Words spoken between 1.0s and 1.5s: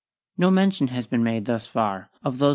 been made